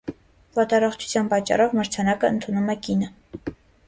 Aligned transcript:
Վատառողջության 0.59 1.29
պատճառով 1.33 1.75
մրցանակը 1.79 2.31
ընդունում 2.37 2.73
է 2.75 2.77
կինը։ 2.89 3.11